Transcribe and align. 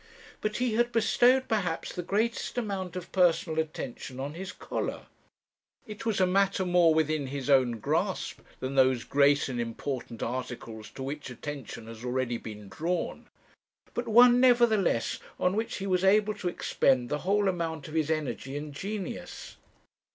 "But 0.41 0.57
he 0.57 0.73
had 0.73 0.91
bestowed 0.91 1.47
perhaps 1.47 1.93
the 1.93 2.01
greatest 2.01 2.57
amount 2.57 2.95
of 2.95 3.11
personal 3.11 3.59
attention 3.59 4.19
on 4.19 4.33
his 4.33 4.51
collar. 4.51 5.05
It 5.85 6.07
was 6.07 6.19
a 6.19 6.25
matter 6.25 6.65
more 6.65 6.91
within 6.95 7.27
his 7.27 7.51
own 7.51 7.73
grasp 7.73 8.39
than 8.61 8.73
those 8.73 9.03
great 9.03 9.47
and 9.47 9.61
important 9.61 10.23
articles 10.23 10.89
to 10.95 11.03
which 11.03 11.29
attention 11.29 11.85
has 11.85 11.99
been 11.99 12.07
already 12.07 12.37
drawn; 12.69 13.27
but 13.93 14.07
one, 14.07 14.39
nevertheless, 14.39 15.19
on 15.39 15.55
which 15.55 15.75
he 15.75 15.85
was 15.85 16.03
able 16.03 16.33
to 16.33 16.47
expend 16.49 17.09
the 17.09 17.19
whole 17.19 17.47
amount 17.47 17.87
of 17.87 17.93
his 17.93 18.09
energy 18.09 18.57
and 18.57 18.73
genius. 18.73 19.57